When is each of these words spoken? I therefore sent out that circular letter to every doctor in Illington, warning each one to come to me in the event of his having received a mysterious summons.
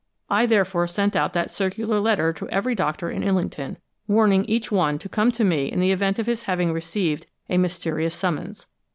I 0.31 0.47
therefore 0.47 0.87
sent 0.87 1.15
out 1.15 1.33
that 1.33 1.51
circular 1.51 1.99
letter 1.99 2.33
to 2.33 2.49
every 2.49 2.73
doctor 2.73 3.11
in 3.11 3.21
Illington, 3.21 3.77
warning 4.07 4.45
each 4.45 4.71
one 4.71 4.97
to 4.97 5.07
come 5.07 5.31
to 5.33 5.43
me 5.43 5.71
in 5.71 5.79
the 5.79 5.91
event 5.91 6.17
of 6.17 6.25
his 6.25 6.41
having 6.49 6.73
received 6.73 7.27
a 7.51 7.59
mysterious 7.59 8.15
summons. 8.15 8.65